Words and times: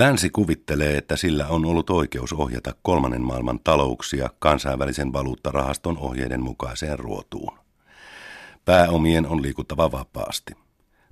Länsi 0.00 0.30
kuvittelee, 0.30 0.96
että 0.96 1.16
sillä 1.16 1.48
on 1.48 1.64
ollut 1.64 1.90
oikeus 1.90 2.32
ohjata 2.32 2.74
kolmannen 2.82 3.22
maailman 3.22 3.60
talouksia 3.64 4.30
kansainvälisen 4.38 5.12
valuuttarahaston 5.12 5.98
ohjeiden 5.98 6.42
mukaiseen 6.42 6.98
ruotuun. 6.98 7.58
Pääomien 8.64 9.26
on 9.26 9.42
liikuttava 9.42 9.92
vapaasti. 9.92 10.52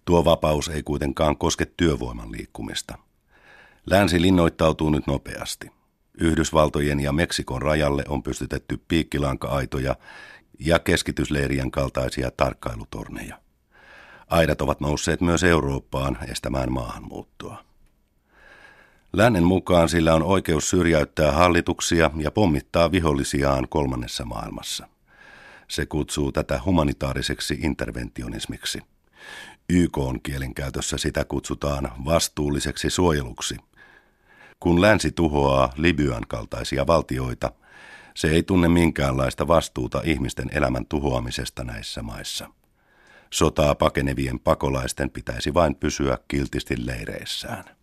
Tuo 0.04 0.24
vapaus 0.24 0.68
ei 0.68 0.82
kuitenkaan 0.82 1.36
koske 1.36 1.66
työvoiman 1.76 2.32
liikkumista. 2.32 2.98
Länsi 3.90 4.22
linnoittautuu 4.22 4.90
nyt 4.90 5.06
nopeasti. 5.06 5.70
Yhdysvaltojen 6.20 7.00
ja 7.00 7.12
Meksikon 7.12 7.62
rajalle 7.62 8.04
on 8.08 8.22
pystytetty 8.22 8.80
piikkilanka-aitoja 8.88 9.96
ja 10.58 10.78
keskitysleirien 10.78 11.70
kaltaisia 11.70 12.30
tarkkailutorneja. 12.36 13.38
Aidat 14.26 14.60
ovat 14.60 14.80
nousseet 14.80 15.20
myös 15.20 15.44
Eurooppaan 15.44 16.18
estämään 16.28 16.72
maahanmuuttoa. 16.72 17.67
Lännen 19.12 19.44
mukaan 19.44 19.88
sillä 19.88 20.14
on 20.14 20.22
oikeus 20.22 20.70
syrjäyttää 20.70 21.32
hallituksia 21.32 22.10
ja 22.16 22.30
pommittaa 22.30 22.92
vihollisiaan 22.92 23.68
kolmannessa 23.68 24.24
maailmassa. 24.24 24.88
Se 25.68 25.86
kutsuu 25.86 26.32
tätä 26.32 26.60
humanitaariseksi 26.64 27.58
interventionismiksi. 27.62 28.80
YK 29.68 29.98
on 29.98 30.20
kielenkäytössä 30.22 30.98
sitä 30.98 31.24
kutsutaan 31.24 31.92
vastuulliseksi 32.04 32.90
suojeluksi. 32.90 33.56
Kun 34.60 34.80
länsi 34.80 35.12
tuhoaa 35.12 35.72
Libyan 35.76 36.24
kaltaisia 36.28 36.86
valtioita, 36.86 37.52
se 38.14 38.30
ei 38.30 38.42
tunne 38.42 38.68
minkäänlaista 38.68 39.48
vastuuta 39.48 40.00
ihmisten 40.04 40.50
elämän 40.52 40.86
tuhoamisesta 40.86 41.64
näissä 41.64 42.02
maissa. 42.02 42.48
Sotaa 43.30 43.74
pakenevien 43.74 44.40
pakolaisten 44.40 45.10
pitäisi 45.10 45.54
vain 45.54 45.74
pysyä 45.74 46.18
kiltisti 46.28 46.86
leireissään. 46.86 47.77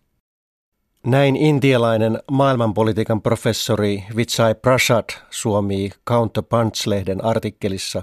Näin 1.06 1.36
intialainen 1.36 2.18
maailmanpolitiikan 2.30 3.22
professori 3.22 4.04
Vijay 4.16 4.54
Prasad 4.54 5.04
suomii 5.30 5.90
Counterpunch-lehden 6.10 7.24
artikkelissa 7.24 8.02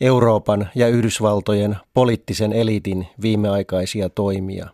Euroopan 0.00 0.68
ja 0.74 0.88
Yhdysvaltojen 0.88 1.76
poliittisen 1.94 2.52
eliitin 2.52 3.06
viimeaikaisia 3.22 4.08
toimia 4.08 4.68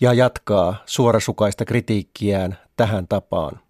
ja 0.00 0.12
jatkaa 0.12 0.76
suorasukaista 0.86 1.64
kritiikkiään 1.64 2.58
tähän 2.76 3.08
tapaan. 3.08 3.60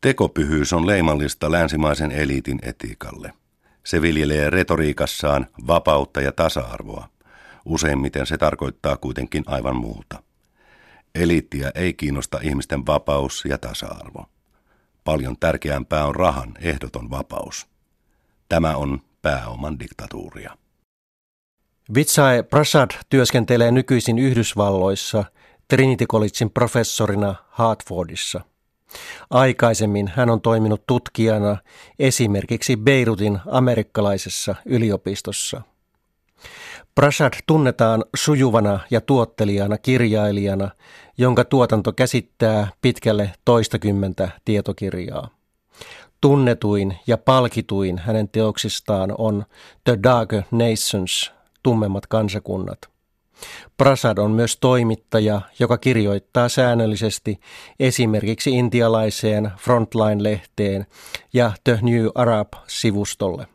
Tekopyhyys 0.00 0.72
on 0.72 0.86
leimallista 0.86 1.52
länsimaisen 1.52 2.12
eliitin 2.12 2.58
etiikalle. 2.62 3.32
Se 3.84 4.02
viljelee 4.02 4.50
retoriikassaan 4.50 5.46
vapautta 5.66 6.20
ja 6.20 6.32
tasa-arvoa. 6.32 7.08
Useimmiten 7.64 8.26
se 8.26 8.38
tarkoittaa 8.38 8.96
kuitenkin 8.96 9.42
aivan 9.46 9.76
muuta. 9.76 10.22
Eliittiä 11.14 11.70
ei 11.74 11.94
kiinnosta 11.94 12.38
ihmisten 12.42 12.86
vapaus 12.86 13.44
ja 13.48 13.58
tasa-arvo. 13.58 14.26
Paljon 15.04 15.36
tärkeämpää 15.40 16.06
on 16.06 16.14
rahan 16.14 16.54
ehdoton 16.60 17.10
vapaus. 17.10 17.66
Tämä 18.48 18.76
on 18.76 19.00
pääoman 19.22 19.78
diktatuuria. 19.78 20.56
Vitsai 21.94 22.42
Prasad 22.42 22.90
työskentelee 23.08 23.70
nykyisin 23.70 24.18
Yhdysvalloissa 24.18 25.24
Trinity 25.68 26.06
Collegein 26.06 26.50
professorina 26.50 27.34
Hartfordissa. 27.48 28.40
Aikaisemmin 29.30 30.12
hän 30.16 30.30
on 30.30 30.40
toiminut 30.40 30.86
tutkijana 30.86 31.56
esimerkiksi 31.98 32.76
Beirutin 32.76 33.38
amerikkalaisessa 33.46 34.54
yliopistossa. 34.64 35.62
Prasad 36.94 37.32
tunnetaan 37.46 38.04
sujuvana 38.16 38.80
ja 38.90 39.00
tuottelijana 39.00 39.78
kirjailijana, 39.78 40.70
jonka 41.18 41.44
tuotanto 41.44 41.92
käsittää 41.92 42.68
pitkälle 42.82 43.32
toistakymmentä 43.44 44.28
tietokirjaa. 44.44 45.28
Tunnetuin 46.20 46.98
ja 47.06 47.18
palkituin 47.18 47.98
hänen 47.98 48.28
teoksistaan 48.28 49.14
on 49.18 49.44
The 49.84 49.98
Darker 50.02 50.42
Nations, 50.50 51.32
tummemmat 51.62 52.06
kansakunnat. 52.06 52.78
Prasad 53.76 54.18
on 54.18 54.30
myös 54.30 54.56
toimittaja, 54.56 55.40
joka 55.58 55.78
kirjoittaa 55.78 56.48
säännöllisesti 56.48 57.40
esimerkiksi 57.80 58.50
intialaiseen 58.50 59.52
Frontline-lehteen 59.56 60.86
ja 61.32 61.52
The 61.64 61.78
New 61.82 62.06
Arab-sivustolle. 62.14 63.46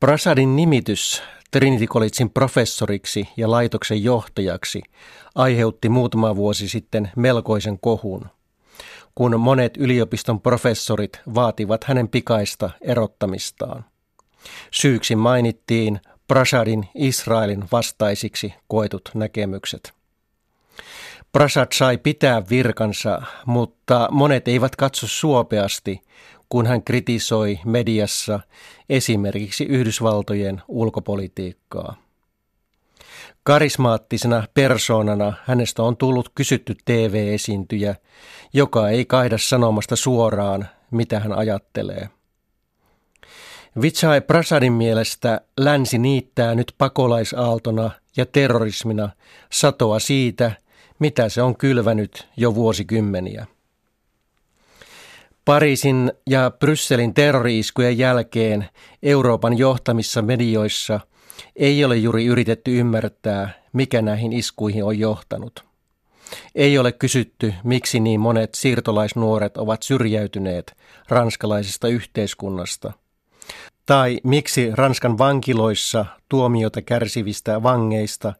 Prasadin 0.00 0.56
nimitys 0.56 1.22
Trinity 1.52 1.86
Collegein 1.86 2.30
professoriksi 2.30 3.28
ja 3.36 3.50
laitoksen 3.50 4.04
johtajaksi 4.04 4.82
aiheutti 5.34 5.88
muutama 5.88 6.36
vuosi 6.36 6.68
sitten 6.68 7.10
melkoisen 7.16 7.78
kohun, 7.78 8.26
kun 9.14 9.40
monet 9.40 9.76
yliopiston 9.76 10.40
professorit 10.40 11.20
vaativat 11.34 11.84
hänen 11.84 12.08
pikaista 12.08 12.70
erottamistaan. 12.80 13.84
Syyksi 14.70 15.16
mainittiin 15.16 16.00
Prasadin 16.28 16.88
Israelin 16.94 17.64
vastaisiksi 17.72 18.54
koetut 18.68 19.10
näkemykset. 19.14 20.01
Prasad 21.32 21.66
sai 21.74 21.98
pitää 21.98 22.42
virkansa, 22.50 23.22
mutta 23.46 24.08
monet 24.10 24.48
eivät 24.48 24.76
katso 24.76 25.06
suopeasti, 25.06 26.00
kun 26.48 26.66
hän 26.66 26.82
kritisoi 26.82 27.58
mediassa 27.64 28.40
esimerkiksi 28.88 29.64
Yhdysvaltojen 29.64 30.62
ulkopolitiikkaa. 30.68 31.96
Karismaattisena 33.42 34.44
persoonana 34.54 35.32
hänestä 35.44 35.82
on 35.82 35.96
tullut 35.96 36.28
kysytty 36.34 36.76
TV-esiintyjä, 36.84 37.94
joka 38.52 38.88
ei 38.88 39.04
kaida 39.04 39.38
sanomasta 39.38 39.96
suoraan, 39.96 40.68
mitä 40.90 41.20
hän 41.20 41.32
ajattelee. 41.32 42.08
Vitsai 43.82 44.20
Prasadin 44.20 44.72
mielestä 44.72 45.40
länsi 45.60 45.98
niittää 45.98 46.54
nyt 46.54 46.74
pakolaisaaltona 46.78 47.90
ja 48.16 48.26
terrorismina 48.26 49.10
satoa 49.52 49.98
siitä, 49.98 50.52
mitä 51.02 51.28
se 51.28 51.42
on 51.42 51.56
kylvänyt 51.56 52.28
jo 52.36 52.54
vuosikymmeniä. 52.54 53.46
Pariisin 55.44 56.12
ja 56.30 56.50
Brysselin 56.58 57.14
terroriiskujen 57.14 57.98
jälkeen 57.98 58.68
Euroopan 59.02 59.58
johtamissa 59.58 60.22
medioissa 60.22 61.00
ei 61.56 61.84
ole 61.84 61.96
juuri 61.96 62.26
yritetty 62.26 62.78
ymmärtää, 62.78 63.50
mikä 63.72 64.02
näihin 64.02 64.32
iskuihin 64.32 64.84
on 64.84 64.98
johtanut. 64.98 65.64
Ei 66.54 66.78
ole 66.78 66.92
kysytty, 66.92 67.54
miksi 67.64 68.00
niin 68.00 68.20
monet 68.20 68.54
siirtolaisnuoret 68.54 69.56
ovat 69.56 69.82
syrjäytyneet 69.82 70.76
ranskalaisesta 71.08 71.88
yhteiskunnasta. 71.88 72.92
Tai 73.86 74.18
miksi 74.24 74.70
Ranskan 74.74 75.18
vankiloissa 75.18 76.06
tuomiota 76.28 76.82
kärsivistä 76.82 77.62
vangeista 77.62 78.34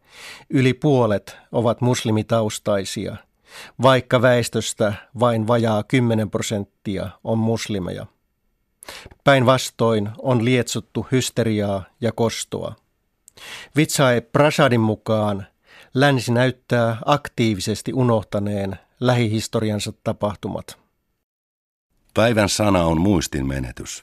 yli 0.50 0.74
puolet 0.74 1.36
ovat 1.52 1.80
muslimitaustaisia– 1.80 3.16
vaikka 3.82 4.22
väestöstä 4.22 4.94
vain 5.20 5.46
vajaa 5.46 5.82
10 5.82 6.30
prosenttia 6.30 7.08
on 7.24 7.38
muslimeja. 7.38 8.06
Päinvastoin 9.24 10.10
on 10.18 10.44
lietsuttu 10.44 11.06
hysteriaa 11.12 11.84
ja 12.00 12.12
kostoa. 12.12 12.74
Vitsai 13.76 14.20
Prasadin 14.20 14.80
mukaan 14.80 15.46
länsi 15.94 16.32
näyttää 16.32 16.96
aktiivisesti 17.04 17.92
unohtaneen 17.92 18.78
lähihistoriansa 19.00 19.92
tapahtumat. 20.04 20.78
Päivän 22.14 22.48
sana 22.48 22.84
on 22.84 23.00
muistin 23.00 23.46
menetys. 23.46 24.02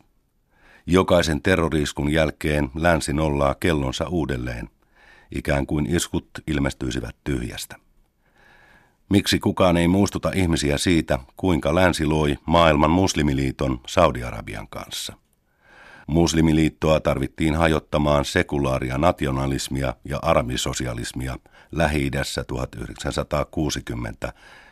Jokaisen 0.85 1.41
terroriiskun 1.41 2.11
jälkeen 2.11 2.69
länsi 2.75 3.13
nollaa 3.13 3.55
kellonsa 3.55 4.07
uudelleen, 4.07 4.69
ikään 5.35 5.65
kuin 5.65 5.85
iskut 5.85 6.29
ilmestyisivät 6.47 7.15
tyhjästä. 7.23 7.75
Miksi 9.09 9.39
kukaan 9.39 9.77
ei 9.77 9.87
muistuta 9.87 10.31
ihmisiä 10.35 10.77
siitä, 10.77 11.19
kuinka 11.37 11.75
länsi 11.75 12.05
loi 12.05 12.37
maailman 12.45 12.91
muslimiliiton 12.91 13.79
Saudi-Arabian 13.87 14.67
kanssa? 14.67 15.13
Muslimiliittoa 16.07 16.99
tarvittiin 16.99 17.55
hajottamaan 17.55 18.25
sekulaaria 18.25 18.97
nationalismia 18.97 19.95
ja 20.05 20.19
arabisosialismia 20.21 21.37
Lähi-idässä 21.71 22.45
1960- 24.27 24.31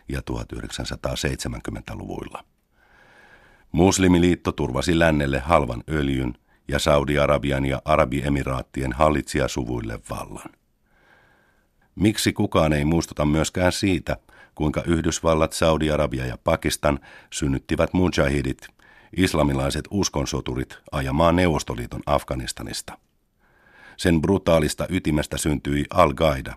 ja 0.10 0.22
1970-luvuilla. 0.32 2.44
Muslimiliitto 3.72 4.52
turvasi 4.52 5.00
lännelle 5.00 5.40
halvan 5.40 5.84
öljyn 5.90 6.34
ja 6.68 6.80
Saudi-Arabian 6.80 7.66
ja 7.66 7.82
Arabiemiraattien 7.86 8.94
hallitsijasuvuille 8.94 10.00
vallan. 10.10 10.50
Miksi 11.96 12.34
kukaan 12.34 12.74
ei 12.74 12.86
muistuta 12.86 13.26
myöskään 13.26 13.72
siitä, 13.72 14.18
kuinka 14.56 14.84
Yhdysvallat, 14.86 15.54
Saudi-Arabia 15.54 16.26
ja 16.26 16.38
Pakistan 16.44 17.00
synnyttivät 17.34 17.94
mujahidit, 17.94 18.68
islamilaiset 19.18 19.86
uskonsoturit, 19.92 20.78
ajamaan 20.92 21.36
Neuvostoliiton 21.36 22.02
Afganistanista. 22.06 22.98
Sen 23.98 24.22
brutaalista 24.22 24.86
ytimestä 24.90 25.38
syntyi 25.38 25.86
Al-Qaida, 25.90 26.54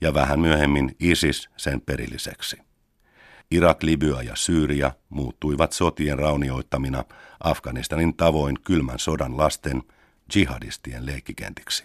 ja 0.00 0.14
vähän 0.14 0.40
myöhemmin 0.40 0.96
ISIS 1.00 1.48
sen 1.56 1.80
perilliseksi. 1.80 2.71
Irak, 3.50 3.82
Libya 3.82 4.22
ja 4.22 4.36
Syyria 4.36 4.92
muuttuivat 5.08 5.72
sotien 5.72 6.18
raunioittamina 6.18 7.04
Afganistanin 7.40 8.16
tavoin 8.16 8.58
kylmän 8.64 8.98
sodan 8.98 9.36
lasten 9.36 9.82
jihadistien 10.34 11.06
leikkikentiksi. 11.06 11.84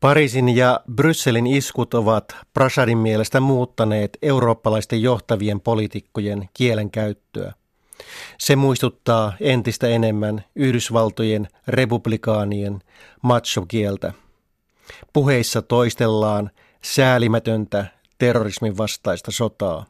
Pariisin 0.00 0.56
ja 0.56 0.80
Brysselin 0.94 1.46
iskut 1.46 1.94
ovat 1.94 2.36
Prasadin 2.54 2.98
mielestä 2.98 3.40
muuttaneet 3.40 4.18
eurooppalaisten 4.22 5.02
johtavien 5.02 5.60
poliitikkojen 5.60 6.48
kielenkäyttöä. 6.54 7.52
Se 8.38 8.56
muistuttaa 8.56 9.32
entistä 9.40 9.88
enemmän 9.88 10.44
Yhdysvaltojen 10.56 11.48
republikaanien 11.68 12.80
macho-kieltä. 13.22 14.12
Puheissa 15.12 15.62
toistellaan 15.62 16.50
säälimätöntä 16.82 17.86
terrorismin 18.24 18.76
vastaista 18.76 19.30
sotaa. 19.30 19.86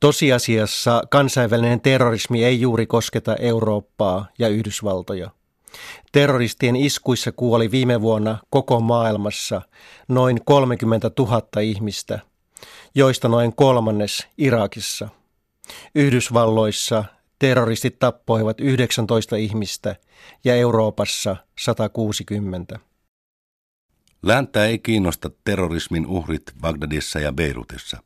Tosiasiassa 0.00 1.02
kansainvälinen 1.10 1.80
terrorismi 1.80 2.44
ei 2.44 2.60
juuri 2.60 2.86
kosketa 2.86 3.36
Eurooppaa 3.36 4.26
ja 4.38 4.48
Yhdysvaltoja. 4.48 5.30
Terroristien 6.12 6.76
iskuissa 6.76 7.32
kuoli 7.32 7.70
viime 7.70 8.00
vuonna 8.00 8.38
koko 8.50 8.80
maailmassa 8.80 9.62
noin 10.08 10.44
30 10.44 11.10
000 11.18 11.60
ihmistä, 11.62 12.18
joista 12.94 13.28
noin 13.28 13.56
kolmannes 13.56 14.26
Irakissa. 14.38 15.08
Yhdysvalloissa 15.94 17.04
terroristit 17.38 17.98
tappoivat 17.98 18.60
19 18.60 19.36
ihmistä 19.36 19.96
ja 20.44 20.54
Euroopassa 20.56 21.36
160. 21.58 22.89
Länttä 24.22 24.64
ei 24.64 24.78
kiinnosta 24.78 25.30
terrorismin 25.44 26.06
uhrit 26.06 26.42
Bagdadissa 26.60 27.20
ja 27.20 27.32
Beirutissa. 27.32 28.02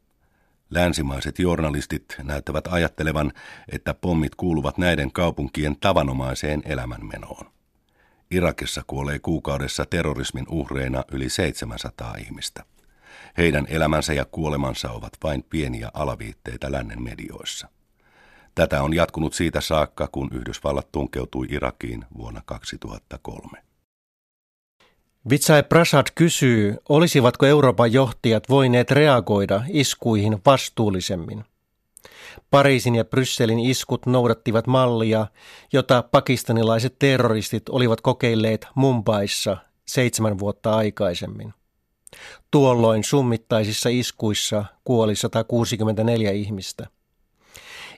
Länsimaiset 0.70 1.38
journalistit 1.38 2.16
näyttävät 2.22 2.66
ajattelevan, 2.66 3.32
että 3.69 3.94
pommit 3.94 4.34
kuuluvat 4.34 4.78
näiden 4.78 5.12
kaupunkien 5.12 5.76
tavanomaiseen 5.81 6.62
elämänmenoon. 6.64 7.50
Irakissa 8.31 8.82
kuolee 8.87 9.19
kuukaudessa 9.19 9.84
terrorismin 9.84 10.46
uhreina 10.49 11.05
yli 11.12 11.28
700 11.28 12.14
ihmistä. 12.17 12.64
Heidän 13.38 13.67
elämänsä 13.69 14.12
ja 14.12 14.25
kuolemansa 14.25 14.90
ovat 14.90 15.12
vain 15.22 15.43
pieniä 15.43 15.90
alaviitteitä 15.94 16.72
lännen 16.72 17.02
medioissa. 17.02 17.69
Tätä 18.55 18.82
on 18.82 18.94
jatkunut 18.94 19.34
siitä 19.34 19.60
saakka, 19.60 20.08
kun 20.12 20.31
Yhdysvallat 20.32 20.93
tunkeutui 20.93 21.46
Irakiin 21.50 22.05
vuonna 22.17 22.43
2003. 22.46 23.73
Vitsai 25.30 25.62
Prasad 25.62 26.06
kysyy, 26.14 26.76
olisivatko 26.88 27.46
Euroopan 27.46 27.92
johtajat 27.92 28.48
voineet 28.48 28.90
reagoida 28.90 29.62
iskuihin 29.68 30.40
vastuullisemmin. 30.46 31.44
Pariisin 32.50 32.94
ja 32.94 33.04
Brysselin 33.04 33.58
iskut 33.58 34.06
noudattivat 34.06 34.66
mallia, 34.66 35.26
jota 35.72 36.02
pakistanilaiset 36.02 36.98
terroristit 36.98 37.68
olivat 37.68 38.00
kokeilleet 38.00 38.66
Mumbaissa 38.74 39.56
seitsemän 39.86 40.38
vuotta 40.38 40.76
aikaisemmin. 40.76 41.54
Tuolloin 42.50 43.04
summittaisissa 43.04 43.88
iskuissa 43.88 44.64
kuoli 44.84 45.16
164 45.16 46.30
ihmistä. 46.30 46.86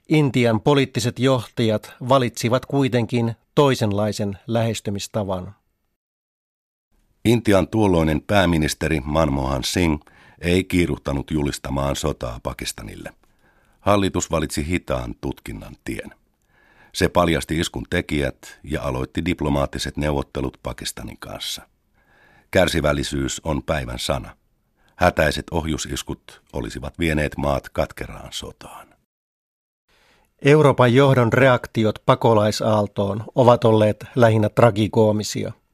Intian 0.08 0.60
poliittiset 0.60 1.18
johtajat 1.18 1.92
valitsivat 2.08 2.66
kuitenkin 2.66 3.34
toisenlaisen 3.54 4.38
lähestymistavan. 4.46 5.54
Intian 7.26 7.68
tuolloinen 7.68 8.20
pääministeri 8.20 9.00
Manmohan 9.04 9.64
Singh 9.64 10.06
ei 10.40 10.64
kiiruhtanut 10.64 11.30
julistamaan 11.30 11.96
sotaa 11.96 12.40
Pakistanille. 12.42 13.12
Hallitus 13.80 14.30
valitsi 14.30 14.68
hitaan 14.68 15.14
tutkinnan 15.20 15.76
tien. 15.84 16.14
Se 16.92 17.08
paljasti 17.08 17.60
iskun 17.60 17.84
tekijät 17.90 18.58
ja 18.64 18.82
aloitti 18.82 19.24
diplomaattiset 19.24 19.96
neuvottelut 19.96 20.58
Pakistanin 20.62 21.18
kanssa. 21.18 21.62
Kärsivällisyys 22.50 23.40
on 23.44 23.62
päivän 23.62 23.98
sana. 23.98 24.36
Hätäiset 24.96 25.44
ohjusiskut 25.50 26.42
olisivat 26.52 26.98
vieneet 26.98 27.36
maat 27.36 27.68
katkeraan 27.68 28.32
sotaan. 28.32 28.86
Euroopan 30.44 30.94
johdon 30.94 31.32
reaktiot 31.32 31.98
pakolaisaaltoon 32.06 33.24
ovat 33.34 33.64
olleet 33.64 34.04
lähinnä 34.16 34.48
tragikoomisia– 34.48 35.52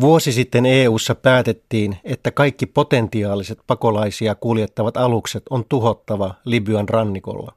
Vuosi 0.00 0.32
sitten 0.32 0.66
EU:ssa 0.66 1.14
päätettiin, 1.14 1.98
että 2.04 2.30
kaikki 2.30 2.66
potentiaaliset 2.66 3.58
pakolaisia 3.66 4.34
kuljettavat 4.34 4.96
alukset 4.96 5.42
on 5.50 5.64
tuhottava 5.68 6.34
Libyan 6.44 6.88
rannikolla. 6.88 7.52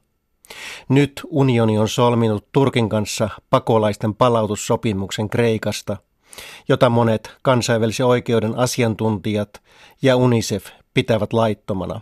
Nyt 0.88 1.22
unioni 1.28 1.78
on 1.78 1.88
solminut 1.88 2.46
Turkin 2.52 2.88
kanssa 2.88 3.30
pakolaisten 3.50 4.14
palautussopimuksen 4.14 5.28
Kreikasta, 5.28 5.96
jota 6.68 6.90
monet 6.90 7.30
kansainvälisen 7.42 8.06
oikeuden 8.06 8.58
asiantuntijat 8.58 9.62
ja 10.02 10.16
UNICEF 10.16 10.66
pitävät 10.94 11.32
laittomana. 11.32 12.00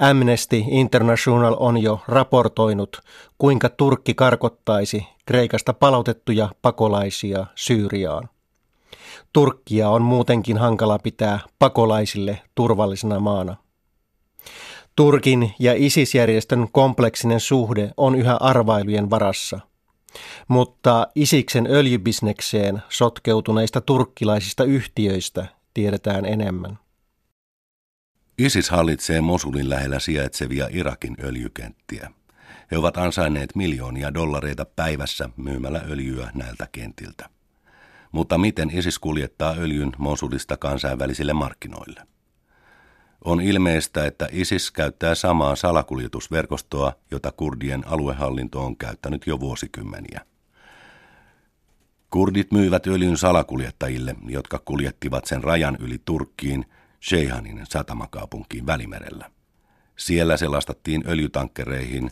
Amnesty 0.00 0.62
International 0.70 1.56
on 1.60 1.82
jo 1.82 2.00
raportoinut, 2.08 3.00
kuinka 3.38 3.68
Turkki 3.68 4.14
karkottaisi 4.14 5.06
Kreikasta 5.26 5.72
palautettuja 5.72 6.48
pakolaisia 6.62 7.46
Syyriaan. 7.54 8.28
Turkkia 9.32 9.88
on 9.88 10.02
muutenkin 10.02 10.58
hankala 10.58 10.98
pitää 10.98 11.40
pakolaisille 11.58 12.42
turvallisena 12.54 13.20
maana. 13.20 13.56
Turkin 14.96 15.52
ja 15.58 15.74
ISIS-järjestön 15.76 16.68
kompleksinen 16.72 17.40
suhde 17.40 17.90
on 17.96 18.14
yhä 18.14 18.36
arvailujen 18.36 19.10
varassa. 19.10 19.60
Mutta 20.48 21.06
Isiksen 21.14 21.66
öljybisnekseen 21.70 22.82
sotkeutuneista 22.88 23.80
turkkilaisista 23.80 24.64
yhtiöistä 24.64 25.46
tiedetään 25.74 26.24
enemmän. 26.24 26.78
ISIS 28.38 28.70
hallitsee 28.70 29.20
Mosulin 29.20 29.70
lähellä 29.70 29.98
sijaitsevia 29.98 30.68
Irakin 30.70 31.16
öljykenttiä. 31.24 32.10
He 32.70 32.78
ovat 32.78 32.96
ansainneet 32.96 33.56
miljoonia 33.56 34.14
dollareita 34.14 34.64
päivässä 34.64 35.28
myymällä 35.36 35.80
öljyä 35.90 36.30
näiltä 36.34 36.68
kentiltä 36.72 37.35
mutta 38.16 38.38
miten 38.38 38.70
ISIS 38.70 38.98
kuljettaa 38.98 39.54
öljyn 39.58 39.92
Mosulista 39.98 40.56
kansainvälisille 40.56 41.32
markkinoille? 41.32 42.02
On 43.24 43.40
ilmeistä, 43.40 44.06
että 44.06 44.28
ISIS 44.32 44.70
käyttää 44.70 45.14
samaa 45.14 45.56
salakuljetusverkostoa, 45.56 46.92
jota 47.10 47.32
kurdien 47.32 47.88
aluehallinto 47.88 48.64
on 48.64 48.76
käyttänyt 48.76 49.26
jo 49.26 49.40
vuosikymmeniä. 49.40 50.20
Kurdit 52.10 52.52
myivät 52.52 52.86
öljyn 52.86 53.16
salakuljettajille, 53.16 54.14
jotka 54.28 54.58
kuljettivat 54.58 55.24
sen 55.24 55.44
rajan 55.44 55.76
yli 55.80 55.98
Turkkiin, 56.04 56.64
Sheihanin 57.08 57.60
satamakaupunkiin 57.68 58.66
Välimerellä. 58.66 59.30
Siellä 59.96 60.36
se 60.36 60.48
lastattiin 60.48 61.04
öljytankkereihin 61.08 62.10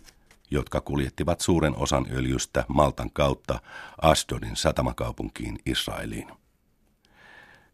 jotka 0.51 0.81
kuljettivat 0.81 1.41
suuren 1.41 1.77
osan 1.77 2.07
öljystä 2.11 2.65
Maltan 2.69 3.11
kautta 3.13 3.61
Asdodin 4.03 4.57
satamakaupunkiin 4.57 5.59
Israeliin. 5.67 6.29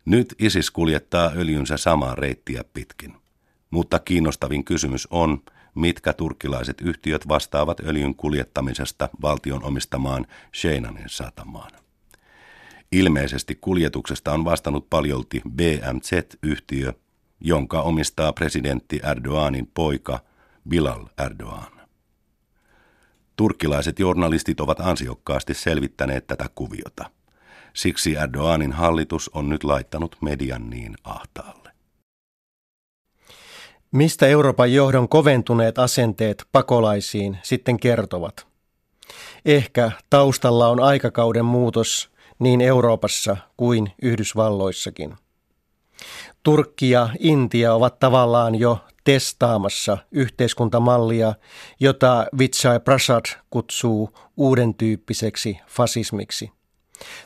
Nyt 0.05 0.35
ISIS 0.39 0.71
kuljettaa 0.71 1.31
öljynsä 1.37 1.77
samaa 1.77 2.15
reittiä 2.15 2.65
pitkin. 2.75 3.15
Mutta 3.71 3.99
kiinnostavin 3.99 4.65
kysymys 4.65 5.09
on, 5.11 5.43
mitkä 5.75 6.13
turkkilaiset 6.13 6.81
yhtiöt 6.81 7.29
vastaavat 7.29 7.81
öljyn 7.81 8.15
kuljettamisesta 8.15 9.09
valtion 9.23 9.65
omistamaan 9.65 10.27
Sheinanin 10.57 11.09
satamaan. 11.09 11.71
Ilmeisesti 12.93 13.59
kuljetuksesta 13.61 14.33
on 14.33 14.45
vastannut 14.45 14.91
paljolti 14.91 15.43
BMZ-yhtiö, 15.51 16.93
jonka 17.41 17.83
omistaa 17.83 18.33
presidentti 18.33 19.01
Erdoganin 19.11 19.71
poika 19.75 20.21
Bilal 20.69 21.07
Erdogan. 21.19 21.80
Turkkilaiset 23.41 23.99
journalistit 23.99 24.61
ovat 24.61 24.81
ansiokkaasti 24.81 25.55
selvittäneet 25.55 26.27
tätä 26.27 26.47
kuviota. 26.55 27.11
Siksi 27.75 28.17
Erdoganin 28.17 28.73
hallitus 28.73 29.31
on 29.35 29.49
nyt 29.49 29.65
laittanut 29.65 30.17
median 30.21 30.71
niin 30.71 30.95
ahtaalle. 31.05 31.71
Mistä 33.93 34.27
Euroopan 34.27 34.73
johdon 34.73 35.09
koventuneet 35.09 35.79
asenteet 35.79 36.45
pakolaisiin 36.53 37.39
sitten 37.43 37.81
kertovat? 37.81 38.47
Ehkä 39.45 39.91
taustalla 40.11 40.69
on 40.69 40.81
aikakauden 40.81 41.45
muutos 41.45 42.11
niin 42.39 42.61
Euroopassa 42.61 43.37
kuin 43.57 43.93
Yhdysvalloissakin. 44.03 45.17
Turkki 46.43 46.91
ja 46.91 47.09
Intia 47.19 47.75
ovat 47.75 47.99
tavallaan 47.99 48.55
jo 48.55 48.79
testaamassa 49.13 49.99
yhteiskuntamallia, 50.13 51.35
jota 51.81 52.27
Vitsai 52.39 52.81
Prasad 52.81 53.25
kutsuu 53.51 54.11
uuden 54.37 54.75
tyyppiseksi 54.75 55.59
fasismiksi. 55.67 56.51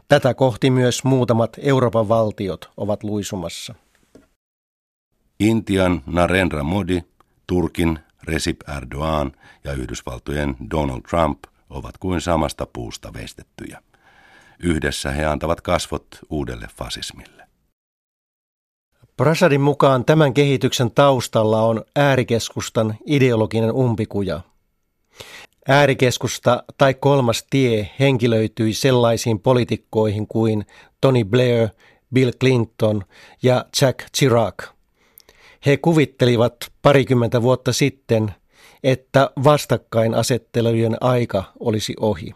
Tätä 0.08 0.34
kohti 0.34 0.70
myös 0.70 1.04
muutamat 1.04 1.56
Euroopan 1.62 2.08
valtiot 2.08 2.70
ovat 2.76 3.02
luisumassa. 3.02 3.74
Intian 5.40 6.02
Narendra 6.06 6.62
Modi, 6.62 7.02
Turkin 7.46 7.98
Recep 8.22 8.68
Erdogan 8.76 9.32
ja 9.64 9.72
Yhdysvaltojen 9.72 10.56
Donald 10.70 11.02
Trump 11.10 11.38
ovat 11.70 11.98
kuin 11.98 12.20
samasta 12.20 12.66
puusta 12.66 13.12
veistettyjä. 13.12 13.82
Yhdessä 14.58 15.10
he 15.10 15.24
antavat 15.24 15.60
kasvot 15.60 16.06
uudelle 16.30 16.68
fasismille. 16.76 17.43
Prasadin 19.16 19.60
mukaan 19.60 20.04
tämän 20.04 20.34
kehityksen 20.34 20.90
taustalla 20.90 21.62
on 21.62 21.84
äärikeskustan 21.96 22.94
ideologinen 23.06 23.72
umpikuja. 23.72 24.40
Äärikeskusta 25.68 26.64
tai 26.78 26.94
kolmas 26.94 27.46
tie 27.50 27.90
henkilöityi 28.00 28.74
sellaisiin 28.74 29.40
poliitikkoihin 29.40 30.26
kuin 30.26 30.66
Tony 31.00 31.24
Blair, 31.24 31.68
Bill 32.14 32.32
Clinton 32.40 33.04
ja 33.42 33.64
Jack 33.80 33.98
Chirac. 34.16 34.54
He 35.66 35.76
kuvittelivat 35.76 36.56
parikymmentä 36.82 37.42
vuotta 37.42 37.72
sitten, 37.72 38.34
että 38.84 39.30
vastakkainasettelujen 39.44 40.96
aika 41.00 41.44
olisi 41.60 41.94
ohi. 42.00 42.34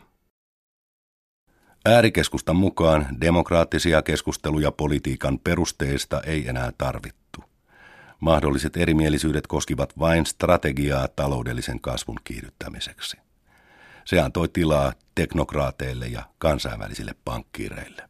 Äärikeskustan 1.89 2.57
mukaan 2.57 3.07
demokraattisia 3.21 4.03
keskusteluja 4.03 4.73
politiikan 4.73 5.39
perusteista 5.39 6.21
ei 6.21 6.49
enää 6.49 6.73
tarvittu. 6.79 7.45
Mahdolliset 8.21 8.77
erimielisyydet 8.77 9.47
koskivat 9.47 9.99
vain 9.99 10.27
strategiaa 10.27 11.09
taloudellisen 11.09 11.81
kasvun 11.81 12.17
kiihdyttämiseksi. 12.25 13.17
Se 14.05 14.21
antoi 14.21 14.49
tilaa 14.49 14.93
teknokraateille 15.15 16.07
ja 16.07 16.23
kansainvälisille 16.39 17.15
pankkiireille. 17.25 18.09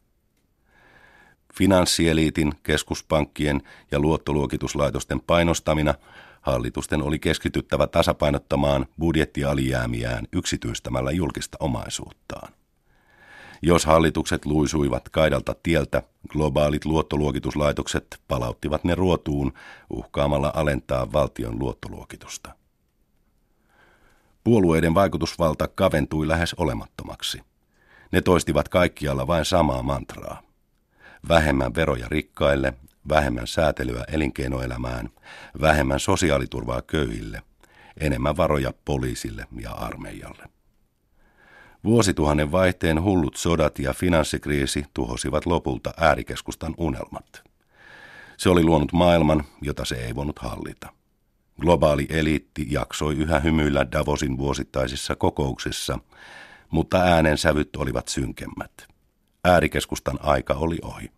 Finanssieliitin, 1.55 2.53
keskuspankkien 2.63 3.63
ja 3.91 4.01
luottoluokituslaitosten 4.01 5.21
painostamina 5.21 5.95
hallitusten 6.41 7.03
oli 7.03 7.19
keskityttävä 7.19 7.87
tasapainottamaan 7.87 8.87
budjettialijäämiään 8.99 10.27
yksityistämällä 10.33 11.11
julkista 11.11 11.57
omaisuuttaan. 11.61 12.53
Jos 13.63 13.87
hallitukset 13.87 14.47
luisuivat 14.47 15.09
kaidalta 15.09 15.55
tieltä, 15.63 16.03
globaalit 16.29 16.85
luottoluokituslaitokset 16.85 18.21
palauttivat 18.29 18.85
ne 18.85 18.95
ruotuun 18.95 19.53
uhkaamalla 19.91 20.53
alentaa 20.55 21.13
valtion 21.13 21.59
luottoluokitusta. 21.59 22.55
Puolueiden 24.45 24.95
vaikutusvalta 24.95 25.69
kaventui 25.69 26.29
lähes 26.29 26.55
olemattomaksi. 26.55 27.41
Ne 28.13 28.21
toistivat 28.21 28.69
kaikkialla 28.69 29.27
vain 29.27 29.45
samaa 29.45 29.83
mantraa. 29.83 30.43
Vähemmän 31.29 31.75
veroja 31.75 32.09
rikkaille, 32.09 32.75
vähemmän 33.09 33.47
säätelyä 33.47 34.05
elinkeinoelämään, 34.13 35.09
vähemmän 35.61 36.01
sosiaaliturvaa 36.01 36.83
köyhille, 36.83 37.43
enemmän 38.01 38.37
varoja 38.37 38.73
poliisille 38.85 39.47
ja 39.61 39.71
armeijalle. 39.71 40.58
Vuosituhannen 41.85 42.53
vaihteen 42.53 43.03
hullut 43.03 43.37
sodat 43.37 43.79
ja 43.79 43.93
finanssikriisi 43.93 44.85
tuhosivat 44.95 45.47
lopulta 45.47 45.95
äärikeskustan 45.97 46.75
unelmat. 46.79 47.43
Se 48.37 48.49
oli 48.49 48.65
luonut 48.65 48.93
maailman, 48.93 49.45
jota 49.63 49.85
se 49.85 49.95
ei 49.95 50.15
voinut 50.15 50.39
hallita. 50.39 50.93
Globaali 51.61 52.07
eliitti 52.11 52.67
jaksoi 52.71 53.15
yhä 53.15 53.41
hymyillä 53.41 53.93
Davosin 53.93 54.39
vuosittaisissa 54.39 55.17
kokouksissa, 55.17 55.99
mutta 56.71 56.99
äänensävyt 56.99 57.77
olivat 57.77 58.09
synkemmät. 58.09 58.73
Äärikeskustan 59.45 60.19
aika 60.23 60.55
oli 60.55 60.79
ohi. 60.83 61.11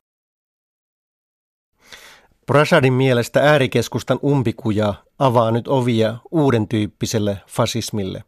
Prasadin 2.47 2.93
mielestä 2.93 3.41
äärikeskustan 3.41 4.19
umpikuja 4.25 4.95
avaa 5.19 5.51
nyt 5.51 5.69
ovia 5.69 6.17
uuden 6.31 6.69
tyyppiselle 6.69 7.37
fasismille. 7.47 8.25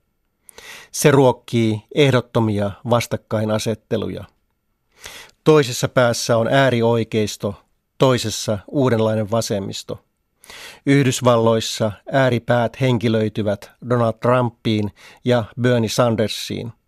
Se 0.92 1.11
ruokkii 1.11 1.82
ehdottomia 1.94 2.71
vastakkainasetteluja. 2.90 4.25
Toisessa 5.44 5.88
päässä 5.88 6.37
on 6.37 6.49
äärioikeisto, 6.49 7.54
toisessa 7.99 8.59
uudenlainen 8.68 9.30
vasemmisto. 9.30 10.04
Yhdysvalloissa 10.87 11.92
ääripäät 12.12 12.80
henkilöityvät 12.80 13.71
Donald 13.90 14.12
Trumpiin 14.12 14.92
ja 15.25 15.44
Bernie 15.61 15.88
Sandersiin– 15.88 16.73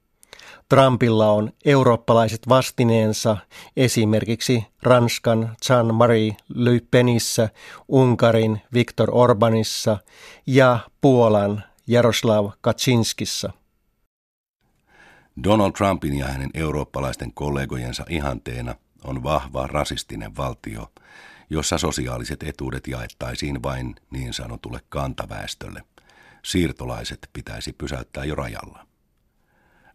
Trumpilla 0.68 1.30
on 1.30 1.52
eurooppalaiset 1.64 2.49
vastineensa 2.49 3.37
esimerkiksi 3.76 4.66
Ranskan 4.83 5.56
Jean-Marie 5.68 6.37
Le 6.54 6.80
Penissä, 6.90 7.49
Unkarin 7.88 8.62
Viktor 8.73 9.09
Orbanissa 9.12 9.99
ja 10.47 10.78
Puolan 11.00 11.64
Jaroslav 11.87 12.50
Kaczynskissa. 12.61 13.53
Donald 15.45 15.73
Trumpin 15.73 16.19
ja 16.19 16.26
hänen 16.26 16.50
eurooppalaisten 16.55 17.33
kollegojensa 17.35 18.05
ihanteena 18.09 18.75
on 19.05 19.23
vahva 19.23 19.67
rasistinen 19.67 20.37
valtio, 20.37 20.93
jossa 21.50 21.79
sosiaaliset 21.79 22.43
etuudet 22.43 22.87
jaettaisiin 22.87 23.62
vain 23.62 23.95
niin 24.11 24.33
sanotulle 24.33 24.81
kantaväestölle. 24.88 25.83
Siirtolaiset 26.45 27.31
pitäisi 27.33 27.73
pysäyttää 27.73 28.25
jo 28.25 28.35
rajalla. 28.35 28.87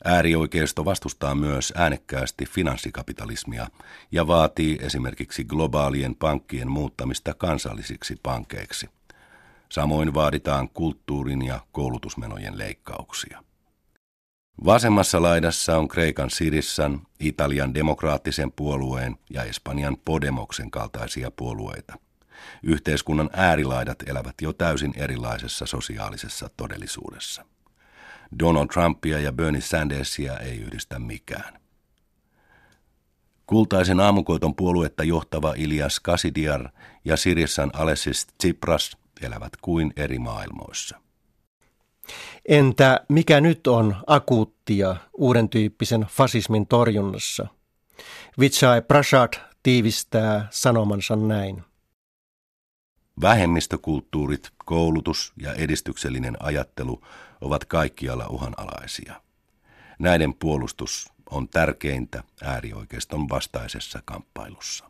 Äärioikeisto 0.06 0.86
vastustaa 0.86 1.36
myös 1.36 1.74
äänekkäästi 1.76 2.46
finanssikapitalismia 2.46 3.68
ja 4.12 4.28
vaatii 4.28 4.80
esimerkiksi 4.82 5.44
globaalien 5.44 6.16
pankkien 6.16 6.72
muuttamista 6.72 7.34
kansallisiksi 7.34 8.16
pankeiksi. 8.24 8.90
Samoin 9.72 10.14
vaaditaan 10.14 10.70
kulttuurin 10.70 11.46
ja 11.46 11.60
koulutusmenojen 11.72 12.58
leikkauksia. 12.58 13.44
Vasemmassa 14.66 15.22
laidassa 15.22 15.78
on 15.78 15.88
Kreikan 15.88 16.30
Sirissan, 16.30 17.02
Italian 17.20 17.74
demokraattisen 17.74 18.52
puolueen 18.52 19.16
ja 19.30 19.44
Espanjan 19.44 19.98
Podemoksen 20.06 20.72
kaltaisia 20.72 21.32
puolueita. 21.32 22.00
Yhteiskunnan 22.64 23.30
äärilaidat 23.34 24.04
elävät 24.08 24.36
jo 24.42 24.54
täysin 24.54 24.94
erilaisessa 24.96 25.66
sosiaalisessa 25.66 26.50
todellisuudessa. 26.58 27.46
Donald 28.40 28.68
Trumpia 28.68 29.20
ja 29.20 29.34
Bernie 29.34 29.62
Sandersia 29.62 30.38
ei 30.38 30.58
yhdistä 30.58 31.00
mikään. 31.00 31.60
Kultaisen 33.46 34.00
aamukoiton 34.00 34.56
puoluetta 34.56 35.04
johtava 35.04 35.54
Ilias 35.58 36.00
Kasidiar 36.00 36.70
ja 37.06 37.18
Sirissan 37.18 37.72
Alessis 37.74 38.28
Tsipras 38.38 38.98
elävät 39.22 39.54
kuin 39.62 39.94
eri 39.96 40.20
maailmoissa. 40.20 41.02
Entä 42.48 43.06
mikä 43.10 43.42
nyt 43.42 43.68
on 43.68 43.96
akuuttia 44.08 44.96
uuden 45.14 45.50
tyyppisen 45.50 46.02
fasismin 46.02 46.68
torjunnassa? 46.68 47.48
Vitsai 48.40 48.82
Prasad 48.82 49.34
tiivistää 49.64 50.48
sanomansa 50.52 51.16
näin. 51.16 51.64
Vähemmistökulttuurit, 53.22 54.50
koulutus 54.66 55.34
ja 55.38 55.54
edistyksellinen 55.54 56.38
ajattelu 56.40 57.02
ovat 57.42 57.66
kaikkialla 57.66 58.28
uhanalaisia. 58.28 59.22
Näiden 60.00 60.34
puolustus 60.34 61.12
on 61.30 61.48
tärkeintä 61.48 62.24
äärioikeiston 62.44 63.30
vastaisessa 63.30 64.02
kamppailussa. 64.06 64.89